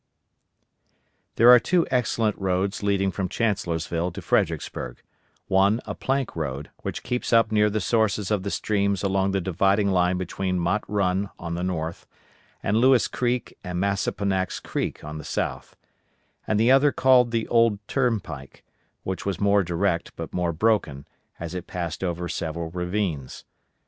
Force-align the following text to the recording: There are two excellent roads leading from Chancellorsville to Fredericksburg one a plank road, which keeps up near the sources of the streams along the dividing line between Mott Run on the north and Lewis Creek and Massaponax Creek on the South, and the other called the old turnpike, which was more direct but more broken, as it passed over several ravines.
There 1.35 1.51
are 1.51 1.59
two 1.59 1.85
excellent 1.91 2.35
roads 2.39 2.81
leading 2.81 3.11
from 3.11 3.29
Chancellorsville 3.29 4.09
to 4.13 4.21
Fredericksburg 4.23 4.99
one 5.47 5.79
a 5.85 5.93
plank 5.93 6.35
road, 6.35 6.71
which 6.81 7.03
keeps 7.03 7.31
up 7.31 7.51
near 7.51 7.69
the 7.69 7.79
sources 7.79 8.31
of 8.31 8.41
the 8.41 8.49
streams 8.49 9.03
along 9.03 9.29
the 9.29 9.39
dividing 9.39 9.91
line 9.91 10.17
between 10.17 10.57
Mott 10.57 10.83
Run 10.87 11.29
on 11.37 11.53
the 11.53 11.61
north 11.61 12.07
and 12.63 12.77
Lewis 12.77 13.07
Creek 13.07 13.55
and 13.63 13.77
Massaponax 13.79 14.59
Creek 14.59 15.03
on 15.03 15.19
the 15.19 15.23
South, 15.23 15.75
and 16.47 16.59
the 16.59 16.71
other 16.71 16.91
called 16.91 17.29
the 17.29 17.47
old 17.49 17.77
turnpike, 17.87 18.63
which 19.03 19.23
was 19.23 19.39
more 19.39 19.61
direct 19.61 20.15
but 20.15 20.33
more 20.33 20.51
broken, 20.51 21.05
as 21.39 21.53
it 21.53 21.67
passed 21.67 22.03
over 22.03 22.27
several 22.27 22.71
ravines. 22.71 23.45